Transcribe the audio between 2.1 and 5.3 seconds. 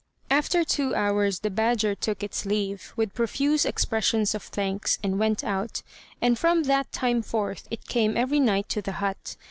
its leave, with profuse expressions of thanks, and